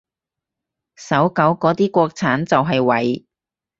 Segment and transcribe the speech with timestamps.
[0.95, 3.23] 搜狗嗰啲國產就係為